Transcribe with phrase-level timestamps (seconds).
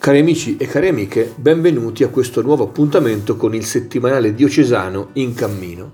[0.00, 5.34] Cari amici e cari amiche, benvenuti a questo nuovo appuntamento con il settimanale diocesano in
[5.34, 5.92] cammino.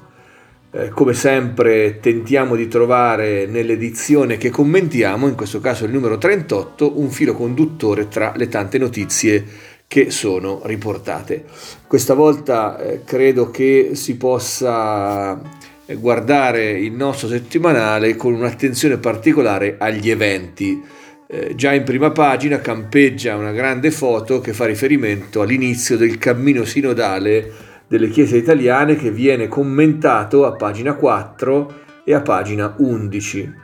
[0.70, 7.00] Eh, come sempre tentiamo di trovare nell'edizione che commentiamo, in questo caso il numero 38,
[7.00, 9.44] un filo conduttore tra le tante notizie
[9.88, 11.44] che sono riportate.
[11.88, 15.36] Questa volta eh, credo che si possa
[15.84, 20.80] eh, guardare il nostro settimanale con un'attenzione particolare agli eventi
[21.28, 26.64] eh, già in prima pagina campeggia una grande foto che fa riferimento all'inizio del cammino
[26.64, 27.52] sinodale
[27.88, 33.54] delle chiese italiane che viene commentato a pagina 4 e a pagina 11.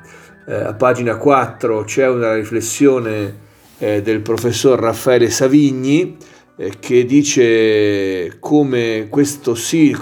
[0.47, 3.39] Eh, a pagina 4 c'è una riflessione
[3.79, 6.17] eh, del professor Raffaele Savigni
[6.57, 9.55] eh, che dice come questo,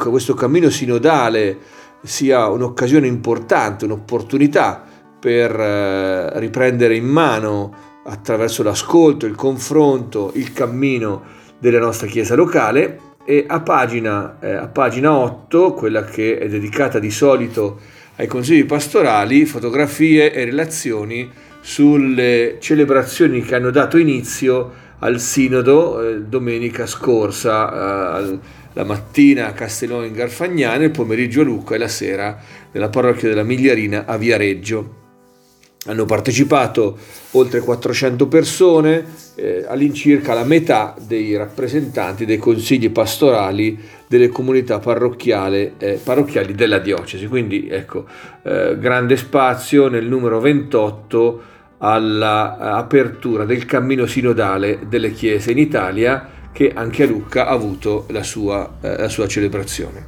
[0.08, 1.58] questo cammino sinodale
[2.02, 4.89] sia un'occasione importante, un'opportunità
[5.20, 11.22] per eh, riprendere in mano attraverso l'ascolto, il confronto, il cammino
[11.58, 16.98] della nostra chiesa locale e a pagina, eh, a pagina 8, quella che è dedicata
[16.98, 17.78] di solito
[18.16, 26.20] ai consigli pastorali, fotografie e relazioni sulle celebrazioni che hanno dato inizio al sinodo eh,
[26.22, 28.38] domenica scorsa, eh,
[28.72, 32.38] la mattina a Castellone in Garfagnane, il pomeriggio a Lucca e la sera
[32.72, 34.99] nella parrocchia della Migliarina a Viareggio.
[35.86, 36.98] Hanno partecipato
[37.32, 45.72] oltre 400 persone, eh, all'incirca la metà dei rappresentanti dei consigli pastorali delle comunità parrocchiali,
[45.78, 47.26] eh, parrocchiali della diocesi.
[47.26, 48.04] Quindi ecco,
[48.42, 51.42] eh, grande spazio nel numero 28
[51.78, 58.22] all'apertura del cammino sinodale delle chiese in Italia che anche a Lucca ha avuto la
[58.22, 60.04] sua, eh, la sua, celebrazione.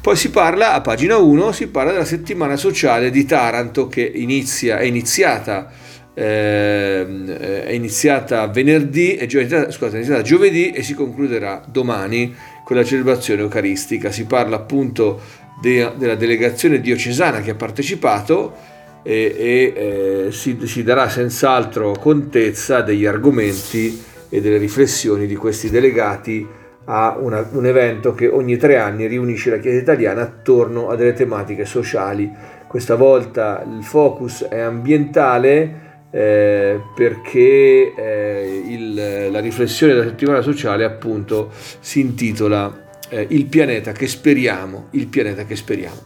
[0.00, 4.78] Poi si parla, a pagina 1, si parla della settimana sociale di Taranto che inizia,
[4.78, 5.70] è iniziata,
[6.12, 12.34] eh, è iniziata venerdì, è giovedì, scusate, è iniziata giovedì e si concluderà domani
[12.64, 14.10] con la celebrazione eucaristica.
[14.10, 15.20] Si parla appunto
[15.60, 18.72] de, della delegazione diocesana che ha partecipato
[19.02, 25.70] e, e eh, si, si darà senz'altro contezza degli argomenti e delle riflessioni di questi
[25.70, 26.44] delegati
[26.86, 31.12] a una, un evento che ogni tre anni riunisce la Chiesa italiana attorno a delle
[31.12, 32.28] tematiche sociali.
[32.66, 40.84] Questa volta il focus è ambientale eh, perché eh, il, la riflessione della settimana sociale
[40.84, 46.02] appunto si intitola eh, Il pianeta che speriamo, il pianeta che speriamo.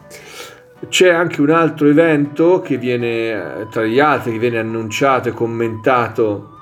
[0.87, 5.33] C'è anche un altro evento che viene, eh, tra gli altri, che viene annunciato e
[5.33, 6.57] commentato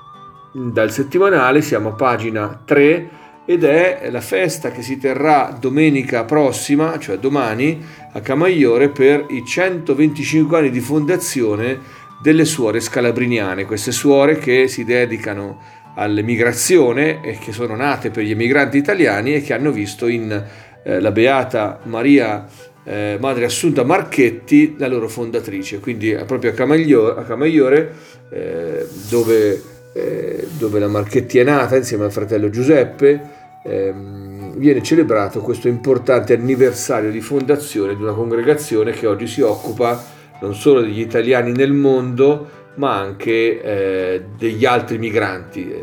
[0.57, 3.09] dal settimanale, siamo a pagina 3
[3.45, 7.79] ed è la festa che si terrà domenica prossima, cioè domani,
[8.11, 11.79] a Camaiore per i 125 anni di fondazione
[12.21, 15.61] delle suore scalabriniane, queste suore che si dedicano
[15.95, 20.43] all'emigrazione e che sono nate per gli emigranti italiani e che hanno visto in
[20.83, 22.45] eh, la beata Maria
[22.83, 27.93] eh, Madre Assunta Marchetti la loro fondatrice, quindi proprio a Camaiore, a Camaiore
[28.29, 33.19] eh, dove eh, dove la Marchetti è nata insieme al fratello Giuseppe,
[33.63, 40.03] ehm, viene celebrato questo importante anniversario di fondazione di una congregazione che oggi si occupa
[40.39, 45.73] non solo degli italiani nel mondo, ma anche eh, degli altri migranti.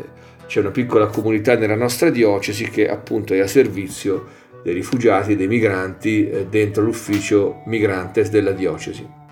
[0.47, 5.35] C'è una piccola comunità nella nostra diocesi che appunto è a servizio dei rifugiati e
[5.35, 9.23] dei migranti eh, dentro l'ufficio migrantes della diocesi.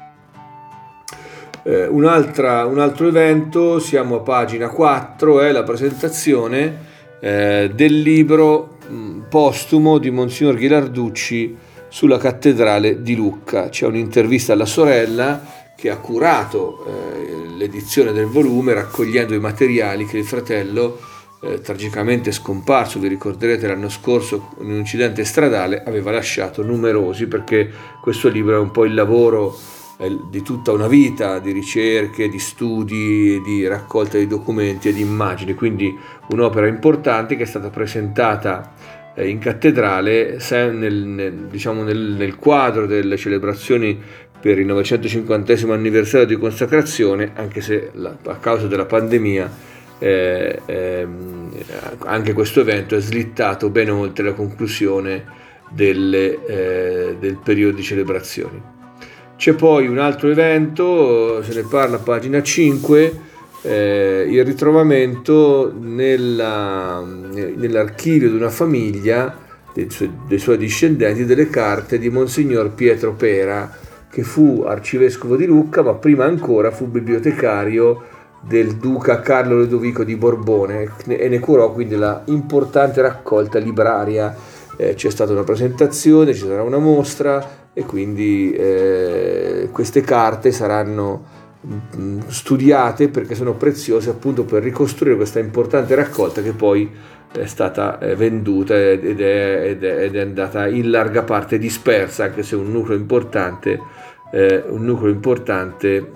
[1.65, 6.91] Eh, un, altro evento, siamo a pagina 4, è la presentazione
[7.21, 11.55] eh, del libro mh, mm, postumo di Monsignor Ghilarducci
[11.87, 13.69] sulla cattedrale di Lucca.
[13.69, 15.41] C'è un'intervista alla sorella
[15.73, 20.99] che ha curato eh, l'edizione del volume raccogliendo i materiali che il fratello,
[21.41, 27.71] eh, tragicamente scomparso, vi ricorderete l'anno scorso in un incidente stradale, aveva lasciato numerosi perché
[28.01, 29.57] questo libro è un po' il lavoro
[30.29, 35.53] di tutta una vita di ricerche, di studi, di raccolta di documenti e di immagini,
[35.53, 35.95] quindi
[36.29, 38.73] un'opera importante che è stata presentata
[39.15, 40.37] eh, in cattedrale
[40.71, 43.99] nel, nel, diciamo nel, nel quadro delle celebrazioni
[44.39, 51.07] per il 950 anniversario di consacrazione, anche se la, a causa della pandemia eh, eh,
[51.99, 55.23] anche questo evento è slittato ben oltre la conclusione
[55.69, 58.61] delle, eh, del periodo di celebrazioni.
[59.35, 63.19] C'è poi un altro evento, se ne parla a pagina 5,
[63.63, 69.37] eh, il ritrovamento nella, nell'archivio di una famiglia
[69.73, 73.69] dei suoi, dei suoi discendenti delle carte di Monsignor Pietro Pera,
[74.09, 78.03] che fu arcivescovo di Lucca, ma prima ancora fu bibliotecario
[78.41, 84.35] del duca Carlo Ludovico di Borbone e ne curò quindi la importante raccolta libraria.
[84.83, 91.23] Eh, c'è stata una presentazione, ci sarà una mostra e quindi eh, queste carte saranno
[91.61, 96.89] mh, studiate perché sono preziose appunto per ricostruire questa importante raccolta che poi
[97.31, 102.25] è stata eh, venduta ed è, ed è, ed è andata in larga parte dispersa
[102.25, 103.79] anche se un nucleo importante,
[104.31, 106.11] eh, un nucleo importante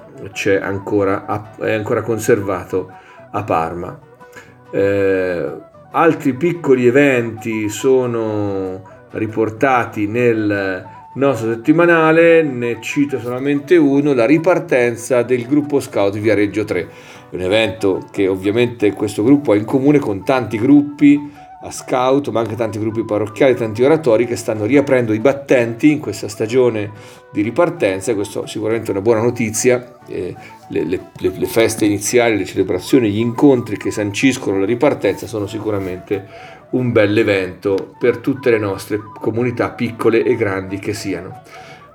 [0.59, 2.91] ancora, è ancora conservato
[3.31, 3.99] a Parma.
[4.69, 5.51] Eh,
[5.91, 8.81] altri piccoli eventi sono
[9.11, 16.87] riportati nel nostro settimanale, ne cito solamente uno, la ripartenza del gruppo scout Viareggio 3
[17.29, 21.19] un evento che ovviamente questo gruppo ha in comune con tanti gruppi
[21.67, 25.99] a scout, ma anche tanti gruppi parrocchiali, tanti oratori che stanno riaprendo i battenti in
[25.99, 26.91] questa stagione
[27.31, 28.13] di ripartenza.
[28.15, 29.97] Questo sicuramente è una buona notizia.
[30.07, 30.35] Eh,
[30.69, 36.25] le, le, le, feste iniziali, le celebrazioni, gli incontri che sanciscono la ripartenza sono sicuramente
[36.71, 41.41] un bel evento per tutte le nostre comunità, piccole e grandi che siano.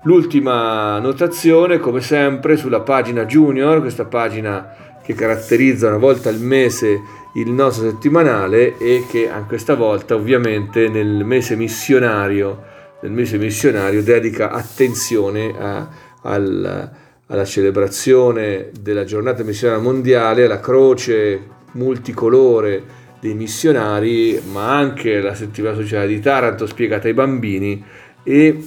[0.05, 7.01] L'ultima notazione, come sempre, sulla pagina junior, questa pagina che caratterizza una volta al mese
[7.35, 12.63] il nostro settimanale e che anche questa volta ovviamente nel mese missionario,
[13.01, 15.89] nel mese missionario dedica attenzione a,
[16.23, 16.91] al,
[17.27, 25.77] alla celebrazione della giornata missionaria mondiale, alla croce multicolore dei missionari, ma anche la settimana
[25.77, 27.83] sociale di Taranto spiegata ai bambini
[28.25, 28.63] e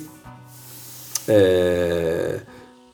[1.26, 2.42] eh,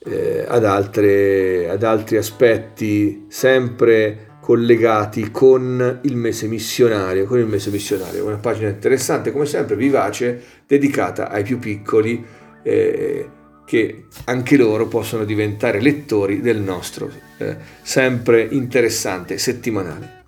[0.04, 7.70] eh, ad, altre, ad altri aspetti sempre collegati con il mese missionario, con il mese
[7.70, 12.26] missionario, una pagina interessante come sempre, vivace, dedicata ai più piccoli
[12.64, 13.30] eh,
[13.66, 20.24] che anche loro possono diventare lettori del nostro eh, sempre interessante settimanale.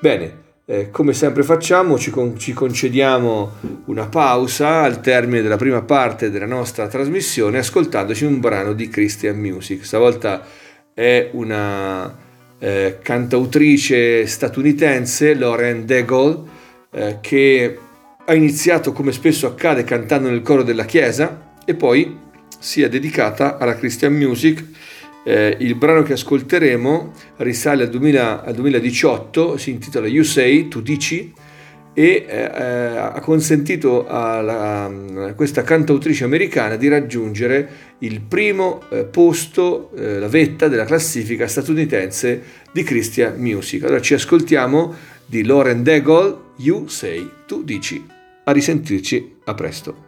[0.00, 3.52] Bene, eh, come sempre facciamo, ci, con- ci, concediamo
[3.86, 9.38] una pausa al termine della prima parte della nostra trasmissione ascoltandoci un brano di Christian
[9.38, 9.84] Music.
[9.84, 10.44] Stavolta
[10.92, 12.26] è una
[12.58, 16.42] eh, cantautrice statunitense, Lauren Daigle,
[16.90, 17.78] eh, che
[18.24, 22.16] ha iniziato come spesso accade cantando nel coro della chiesa e poi
[22.58, 24.64] si è dedicata alla Christian Music.
[25.24, 30.80] Eh, il brano che ascolteremo risale al, 2000, al, 2018, si intitola You Say, tu
[30.80, 31.32] dici,
[31.98, 39.02] e eh, eh, ha consentito alla, a questa cantautrice americana di raggiungere il primo eh,
[39.02, 43.82] posto, eh, la vetta della classifica statunitense di Christian Music.
[43.82, 44.94] Allora ci ascoltiamo
[45.26, 48.06] di Lauren Daigle, You Say, tu dici.
[48.44, 50.07] A risentirci, a presto.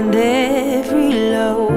[0.00, 1.68] and every low.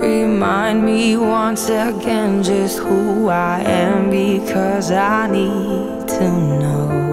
[0.00, 7.03] Remind me once again just who I am because I need to know.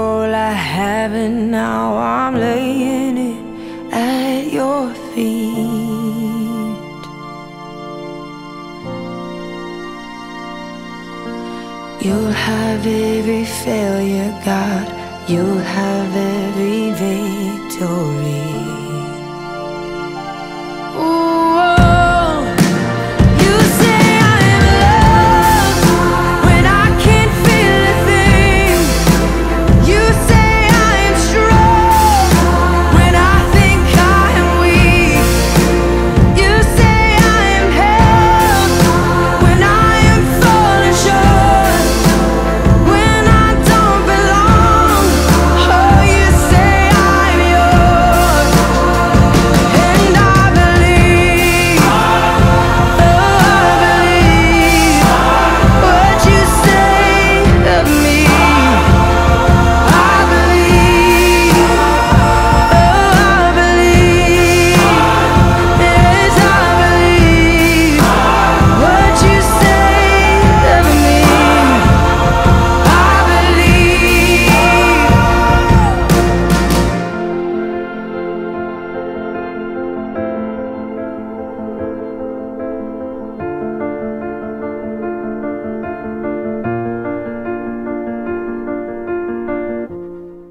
[0.00, 3.40] All I have and now I'm laying it
[3.92, 5.60] at your feet.
[12.04, 14.86] You'll have every failure, God.
[15.30, 18.39] You'll have every victory.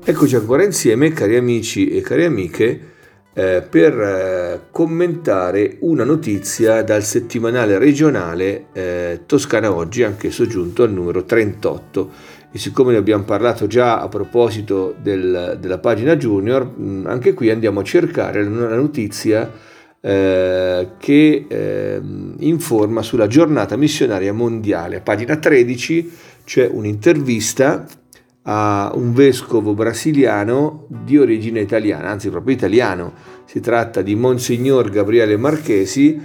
[0.10, 2.80] Eccoci ancora insieme, cari amici e cari amiche,
[3.32, 10.92] eh, per eh, commentare una notizia dal settimanale regionale eh, Toscana Oggi, anch'esso giunto al
[10.92, 12.10] numero 38.
[12.52, 17.36] E siccome ne abbiamo parlato già a proposito del, della pagina junior, mh, mm, anche
[17.36, 19.48] qui andiamo a cercare una notizia
[20.02, 24.96] eh, che ehm, informa sulla giornata missionaria mondiale.
[24.96, 26.12] A pagina 13
[26.46, 27.86] c'è un'intervista
[28.52, 33.14] a un vescovo brasiliano di origine italiana, anzi proprio italiano.
[33.46, 36.20] Si tratta di Monsignor Gabriele Marchesi,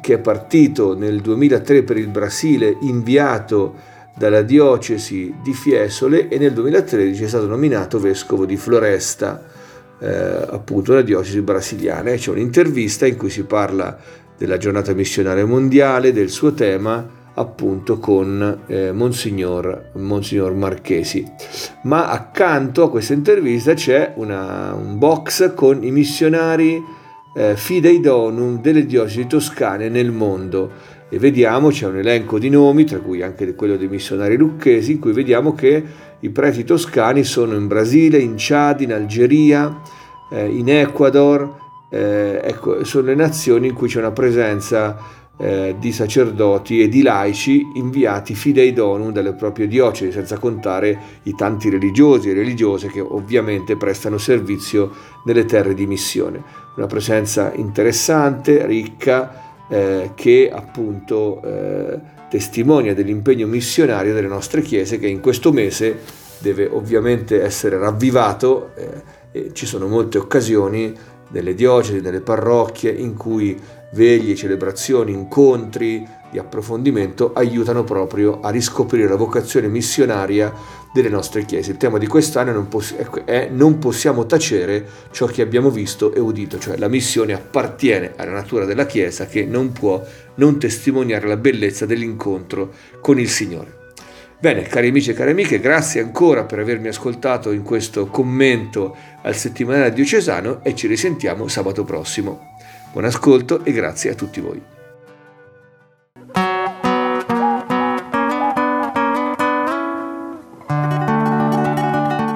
[0.00, 3.74] che è partito nel 2003 per il Brasile, inviato
[4.16, 9.40] dalla diocesi di Fiesole e nel 2013 è stato nominato vescovo di Floresta,
[10.00, 10.08] eh,
[10.50, 12.10] appunto la diocesi brasiliana.
[12.10, 13.96] E c'è un'intervista in cui si parla
[14.36, 21.24] della giornata missionaria mondiale, del suo tema appunto con eh, Monsignor, Monsignor, Marchesi.
[21.84, 26.82] Ma accanto a questa intervista c'è una, un box con i missionari
[27.34, 32.84] eh, Fidei Donum delle diocesi toscane nel mondo e vediamo c'è un elenco di nomi,
[32.84, 35.82] tra cui anche quello dei missionari lucchesi, in cui vediamo che
[36.20, 39.80] i preti toscani sono in Brasile, in Chad, in Algeria,
[40.30, 41.56] eh, in Ecuador,
[41.90, 44.96] eh, ecco, sono le nazioni in cui c'è una presenza
[45.40, 51.34] eh, di sacerdoti e di laici inviati fidei donum dalle proprie diocesi, senza contare i
[51.34, 54.90] tanti religiosi e religiose che ovviamente prestano servizio
[55.24, 56.42] nelle terre di missione.
[56.76, 65.06] Una presenza interessante, ricca, eh, che appunto eh, testimonia dell'impegno missionario delle nostre chiese che
[65.06, 65.98] in questo mese
[66.38, 68.72] deve ovviamente essere ravvivato.
[69.32, 70.92] Eh, ci sono molte occasioni
[71.28, 73.58] nelle diocesi, nelle parrocchie in cui
[73.92, 80.52] veglie, celebrazioni, incontri di approfondimento aiutano proprio a riscoprire la vocazione missionaria
[80.92, 81.72] delle nostre chiese.
[81.72, 82.94] Il tema di quest'anno poss-
[83.24, 88.32] è non possiamo tacere ciò che abbiamo visto e udito, cioè la missione appartiene alla
[88.32, 90.02] natura della Chiesa che non può
[90.36, 93.78] non testimoniare la bellezza dell'incontro con il Signore.
[94.40, 99.34] Bene, cari amici e cari amiche, grazie ancora per avermi ascoltato in questo commento al
[99.34, 102.56] settimanale diocesano e ci risentiamo sabato prossimo.
[102.92, 104.60] Buon ascolto e grazie a tutti voi.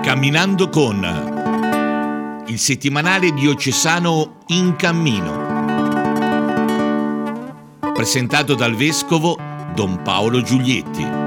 [0.02, 5.52] Camminando con il settimanale diocesano In Cammino.
[7.92, 9.37] Presentato dal vescovo
[9.75, 11.23] Don Paolo Giulietti.